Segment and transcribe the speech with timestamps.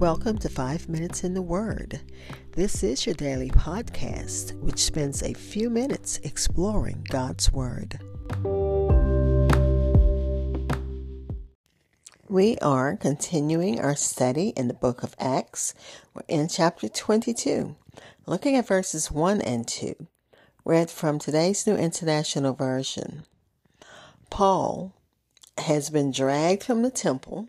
[0.00, 2.00] Welcome to Five Minutes in the Word.
[2.52, 7.98] This is your daily podcast, which spends a few minutes exploring God's Word.
[12.28, 15.72] We are continuing our study in the book of Acts.
[16.12, 17.74] We're in chapter 22,
[18.26, 19.94] looking at verses 1 and 2,
[20.66, 23.24] read from today's New International Version.
[24.28, 24.92] Paul
[25.56, 27.48] has been dragged from the temple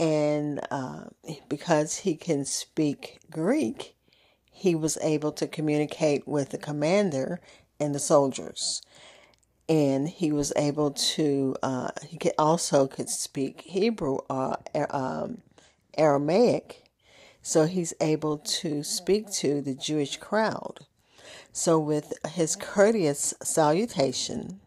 [0.00, 1.04] and uh,
[1.48, 3.96] because he can speak Greek,
[4.50, 7.40] he was able to communicate with the commander
[7.80, 8.82] and the soldiers.
[9.68, 15.42] And he was able to, uh, he could also could speak Hebrew or uh, um,
[15.96, 16.84] Aramaic.
[17.42, 20.80] So he's able to speak to the Jewish crowd.
[21.52, 24.60] So, with his courteous salutation,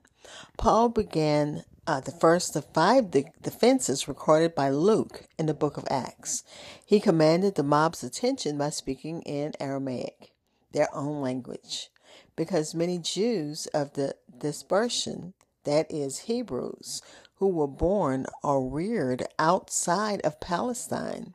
[0.57, 5.75] Paul began uh, the first of five de- defenses recorded by Luke in the book
[5.75, 6.41] of Acts.
[6.85, 10.31] He commanded the mob's attention by speaking in Aramaic,
[10.71, 11.89] their own language,
[12.37, 15.33] because many Jews of the dispersion,
[15.65, 17.01] that is, Hebrews,
[17.35, 21.33] who were born or reared outside of Palestine,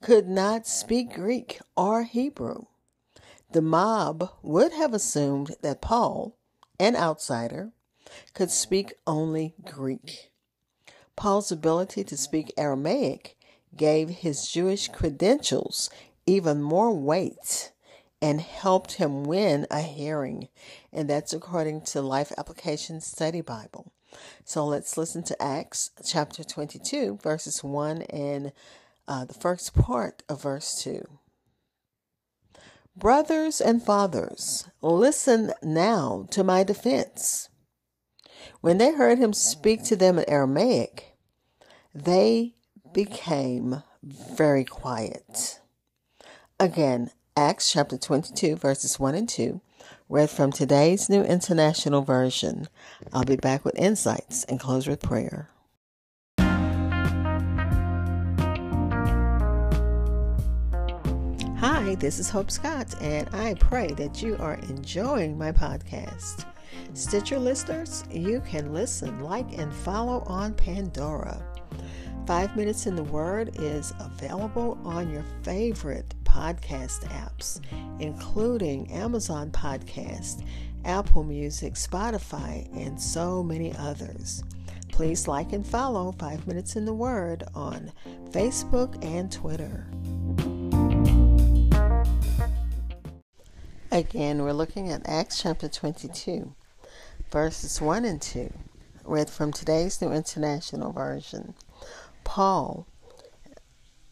[0.00, 2.62] could not speak Greek or Hebrew.
[3.50, 6.38] The mob would have assumed that Paul,
[6.80, 7.72] an outsider,
[8.34, 10.30] could speak only Greek.
[11.16, 13.36] Paul's ability to speak Aramaic
[13.76, 15.90] gave his Jewish credentials
[16.26, 17.72] even more weight
[18.20, 20.48] and helped him win a hearing.
[20.92, 23.92] And that's according to Life Application Study Bible.
[24.44, 28.52] So let's listen to Acts chapter 22, verses 1 and
[29.08, 31.02] uh, the first part of verse 2.
[32.94, 37.48] Brothers and fathers, listen now to my defense.
[38.60, 41.16] When they heard him speak to them in Aramaic,
[41.94, 42.54] they
[42.92, 45.60] became very quiet.
[46.58, 49.60] Again, Acts chapter 22, verses 1 and 2,
[50.08, 52.68] read from today's New International Version.
[53.12, 55.48] I'll be back with insights and close with prayer.
[61.58, 66.44] Hi, this is Hope Scott, and I pray that you are enjoying my podcast.
[66.94, 71.42] Stitcher listeners, you can listen, like, and follow on Pandora.
[72.26, 77.60] Five Minutes in the Word is available on your favorite podcast apps,
[78.00, 80.46] including Amazon Podcast,
[80.84, 84.44] Apple Music, Spotify, and so many others.
[84.92, 87.90] Please like and follow Five Minutes in the Word on
[88.30, 89.88] Facebook and Twitter.
[93.90, 96.54] Again, we're looking at Acts chapter 22
[97.32, 98.52] verses 1 and 2,
[99.06, 101.54] read from today's New International Version.
[102.24, 102.86] Paul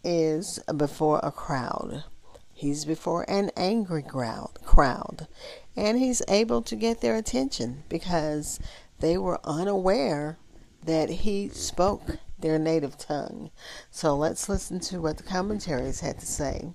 [0.03, 2.05] is before a crowd.
[2.51, 5.29] He's before an angry crowd, crowd,
[5.77, 8.59] and he's able to get their attention because
[9.01, 10.39] they were unaware
[10.87, 13.51] that he spoke their native tongue.
[13.91, 16.73] So let's listen to what the commentaries had to say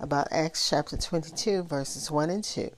[0.00, 2.68] about Acts chapter 22, verses 1 and 2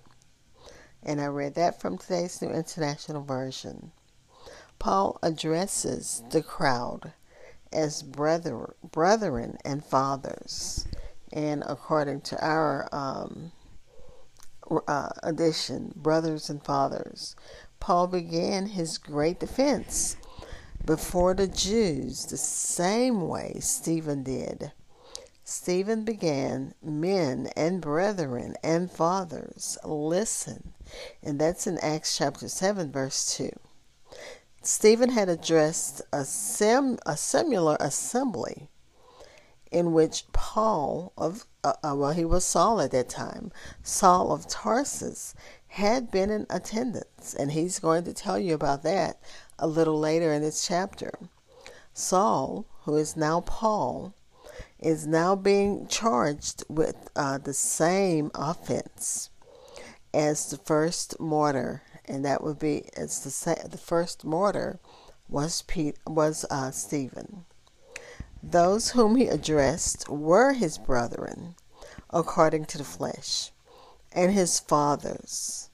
[1.07, 3.93] and I read that from today's New International Version.
[4.81, 7.13] Paul addresses the crowd
[7.73, 10.87] as brother, brethren and fathers,
[11.33, 13.53] and according to our um,
[14.89, 17.37] uh, edition, brothers and fathers,
[17.79, 20.17] Paul began his great defense
[20.85, 24.73] before the Jews the same way Stephen did.
[25.49, 30.75] Stephen began, Men and brethren and fathers, listen.
[31.23, 33.51] And that's in Acts chapter 7, verse 2.
[34.61, 38.69] Stephen had addressed a, sim, a similar assembly
[39.71, 43.53] in which Paul of uh, uh, well he was Saul at that time.
[43.85, 45.33] Saul of Tarsus
[45.69, 49.21] had been in attendance and he's going to tell you about that
[49.61, 51.13] a little later in this chapter.
[51.95, 54.13] Saul who is now Paul
[54.87, 59.31] is now being charged with uh, the same offense
[60.15, 64.79] as the first martyr, and that would be as the the first martyr
[65.29, 67.47] was Pete was uh, Stephen.
[68.41, 71.57] Those whom he addressed were his brethren,
[72.11, 73.51] according to the flesh,
[74.13, 75.69] and his fathers,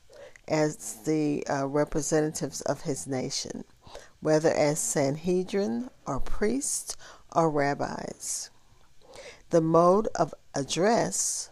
[0.48, 3.64] as the uh, representatives of his nation,
[4.20, 6.96] whether as Sanhedrin or priests
[7.36, 8.48] or rabbis.
[9.52, 11.50] The mode of address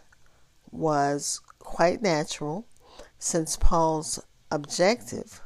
[0.71, 2.65] was quite natural
[3.19, 4.19] since Paul's
[4.49, 5.43] objective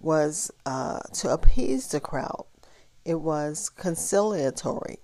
[0.00, 2.46] was uh, to appease the crowd,
[3.04, 5.00] it was conciliatory.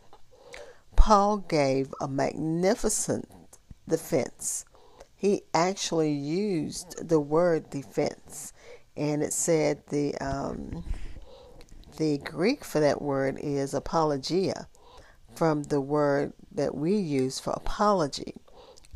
[0.96, 3.28] Paul gave a magnificent
[3.86, 4.64] defense.
[5.14, 8.54] He actually used the word defense,
[8.96, 10.84] and it said the um,
[11.98, 14.68] the Greek for that word is apologia,
[15.34, 18.34] from the word that we use for apology,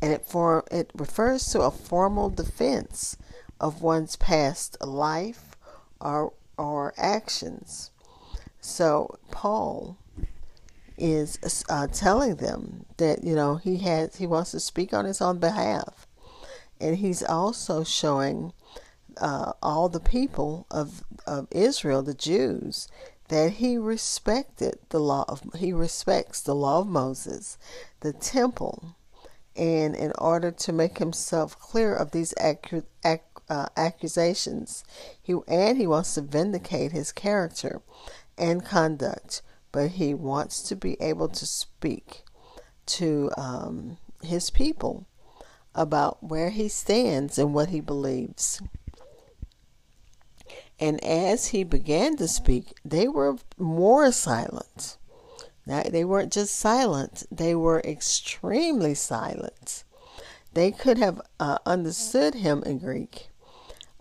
[0.01, 3.17] and it for it refers to a formal defense
[3.59, 5.55] of one's past life
[5.99, 7.91] or or actions.
[8.61, 9.97] So Paul
[10.97, 15.21] is uh, telling them that you know he has he wants to speak on his
[15.21, 16.07] own behalf,
[16.79, 18.53] and he's also showing
[19.19, 22.87] uh, all the people of of Israel, the Jews,
[23.29, 27.57] that he respected the law of he respects the law of Moses,
[27.99, 28.95] the temple,
[29.55, 34.83] and in order to make himself clear of these accu- ac- uh, accusations,
[35.21, 37.81] he and he wants to vindicate his character
[38.37, 39.41] and conduct
[39.71, 42.23] but he wants to be able to speak
[42.85, 45.05] to um, his people
[45.75, 48.59] about where he stands and what he believes.
[50.79, 54.97] And as he began to speak, they were more silent.
[55.65, 59.83] Now, they weren't just silent, they were extremely silent.
[60.53, 63.29] They could have uh, understood him in Greek,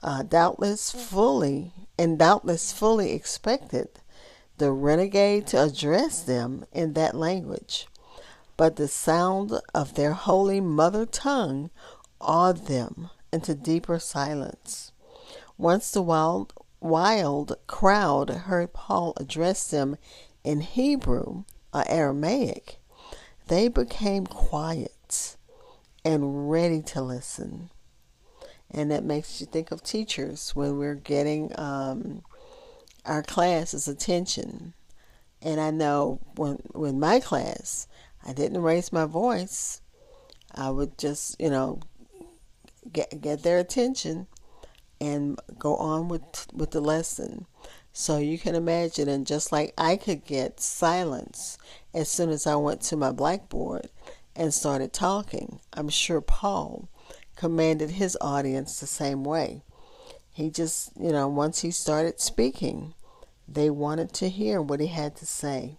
[0.02, 3.88] uh, doubtless fully, and doubtless fully expected
[4.58, 7.88] the renegade to address them in that language.
[8.56, 11.70] But the sound of their holy mother tongue
[12.20, 14.92] awed them into deeper silence.
[15.58, 19.96] Once the wild, wild crowd heard Paul address them
[20.44, 22.78] in Hebrew or Aramaic,
[23.48, 25.36] they became quiet
[26.04, 27.70] and ready to listen.
[28.70, 32.22] And that makes you think of teachers when we're getting um,
[33.04, 34.74] our class's attention.
[35.42, 37.86] And I know when when my class,
[38.24, 39.80] I didn't raise my voice.
[40.52, 41.80] I would just, you know,
[42.92, 44.26] get get their attention
[45.00, 47.46] and go on with with the lesson.
[47.92, 51.56] So you can imagine, and just like I could get silence
[51.94, 53.88] as soon as I went to my blackboard
[54.34, 56.88] and started talking, I'm sure Paul
[57.36, 59.62] commanded his audience the same way.
[60.30, 62.92] He just, you know, once he started speaking,
[63.48, 65.78] they wanted to hear what he had to say.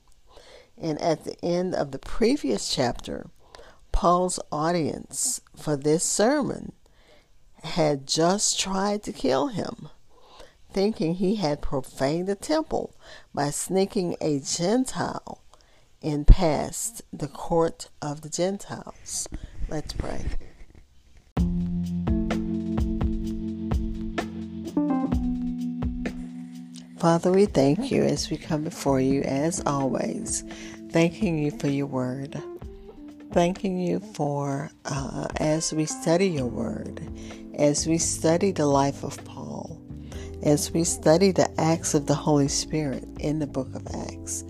[0.75, 3.27] And at the end of the previous chapter,
[3.91, 6.71] Paul's audience for this sermon
[7.63, 9.89] had just tried to kill him,
[10.71, 12.93] thinking he had profaned the temple
[13.33, 15.41] by sneaking a Gentile
[16.01, 19.27] in past the court of the Gentiles.
[19.69, 20.25] Let's pray.
[26.97, 30.43] Father, we thank you as we come before you, as always,
[30.91, 32.41] thanking you for your word.
[33.31, 37.01] Thanking you for, uh, as we study your word,
[37.55, 39.81] as we study the life of Paul,
[40.43, 44.43] as we study the acts of the Holy Spirit in the book of Acts,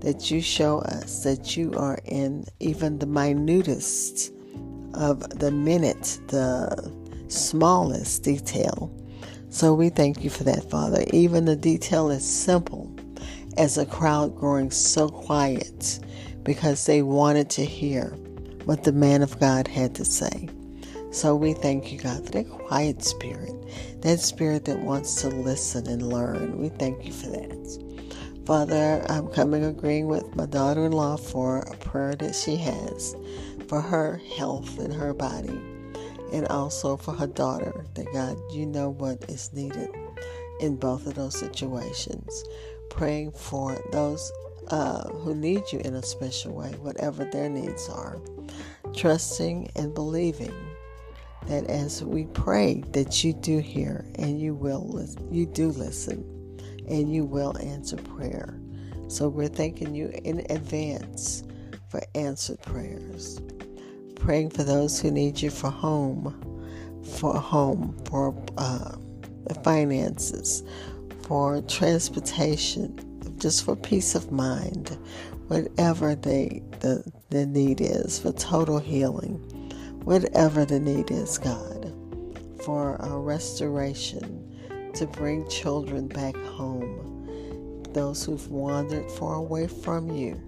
[0.00, 4.32] that you show us that you are in even the minutest
[4.94, 6.92] of the minute, the
[7.28, 8.92] smallest detail
[9.52, 11.04] so we thank you for that, Father.
[11.12, 12.90] Even the detail is simple
[13.58, 16.00] as a crowd growing so quiet
[16.42, 18.16] because they wanted to hear
[18.64, 20.48] what the man of God had to say.
[21.10, 23.54] So we thank you, God, for that quiet spirit,
[24.02, 26.58] that spirit that wants to listen and learn.
[26.58, 27.52] We thank you for that.
[28.46, 33.14] Father, I'm coming agreeing with my daughter in law for a prayer that she has
[33.68, 35.60] for her health and her body
[36.32, 39.90] and also for her daughter, that God, you know what is needed
[40.60, 42.44] in both of those situations.
[42.90, 44.32] Praying for those
[44.68, 48.18] uh, who need you in a special way, whatever their needs are.
[48.94, 50.54] Trusting and believing
[51.46, 56.24] that as we pray, that you do hear and you will listen, you do listen,
[56.88, 58.58] and you will answer prayer.
[59.08, 61.42] So we're thanking you in advance
[61.88, 63.40] for answered prayers
[64.22, 66.32] praying for those who need you for home,
[67.18, 68.94] for home, for uh,
[69.64, 70.62] finances,
[71.22, 72.96] for transportation,
[73.38, 74.96] just for peace of mind,
[75.52, 79.34] whatever they, the, the need is, for total healing,
[80.02, 81.92] whatever the need is, God,
[82.64, 84.48] for a restoration,
[84.94, 90.40] to bring children back home, those who've wandered far away from you.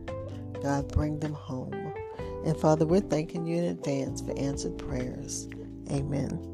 [0.62, 1.92] God, bring them home.
[2.46, 5.48] And Father, we're thanking you in advance for answered prayers.
[5.90, 6.53] Amen.